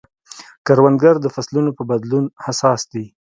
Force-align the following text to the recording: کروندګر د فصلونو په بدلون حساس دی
کروندګر 0.65 1.15
د 1.21 1.25
فصلونو 1.35 1.71
په 1.77 1.83
بدلون 1.89 2.25
حساس 2.45 2.81
دی 2.93 3.05